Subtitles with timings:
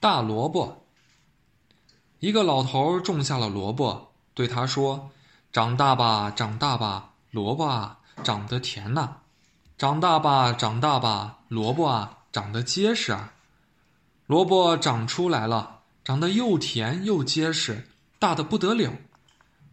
[0.00, 0.84] 大萝卜。
[2.20, 5.10] 一个老头种下了萝卜，对他说
[5.52, 9.16] ：“长大吧，长大吧，萝卜啊，长得甜呐！
[9.76, 13.32] 长大吧，长大吧，萝卜啊，长得结实啊！”
[14.26, 17.88] 萝卜长出来了，长得又甜又结实，
[18.20, 18.92] 大的不得了。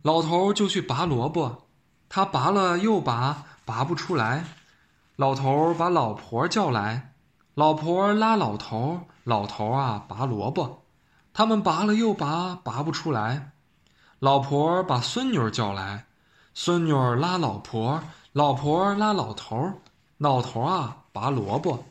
[0.01, 1.67] 老头就去拔萝卜，
[2.09, 4.45] 他拔了又拔，拔不出来。
[5.17, 7.14] 老头把老婆叫来。
[7.55, 10.83] 老婆拉老头，老头啊拔萝卜，
[11.33, 13.53] 他们拔了又拔，拔不出来。
[14.19, 16.05] 老婆把孙女儿叫来，
[16.53, 19.71] 孙女儿拉老婆，老婆拉老头，
[20.17, 21.85] 老头啊拔萝卜，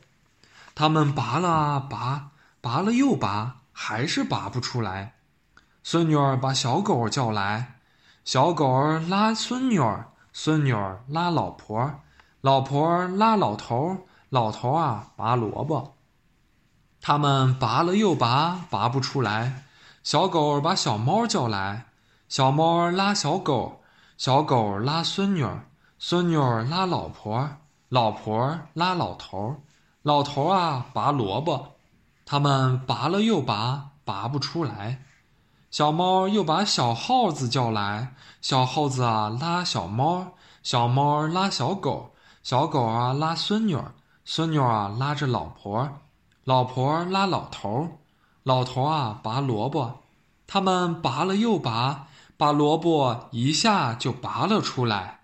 [0.74, 2.28] 他们拔了拔，
[2.60, 5.14] 拔了又拔，还是拔不出来。
[5.82, 7.76] 孙女儿把小狗叫来，
[8.26, 12.00] 小狗拉孙女儿，孙女儿拉老婆，
[12.42, 14.06] 老婆拉老头。
[14.34, 15.94] 老头啊，拔萝卜。
[17.00, 19.62] 他们拔了又拔，拔不出来。
[20.02, 21.86] 小狗把小猫叫来，
[22.28, 23.80] 小猫拉小狗，
[24.18, 25.46] 小狗拉孙女，
[26.00, 26.36] 孙女
[26.68, 27.48] 拉老婆，
[27.88, 29.62] 老婆拉老头。
[30.02, 31.76] 老头啊，拔萝卜。
[32.26, 35.04] 他们拔了又拔，拔不出来。
[35.70, 40.32] 小猫又把小耗子叫来，小耗子啊拉小猫，
[40.64, 43.78] 小猫拉小狗，小狗啊拉孙女。
[44.26, 46.00] 孙女啊，拉着老婆，
[46.44, 47.98] 老婆拉老头，
[48.42, 50.00] 老头啊拔萝卜，
[50.46, 52.08] 他们拔了又拔，
[52.38, 55.23] 把萝卜一下就拔了出来。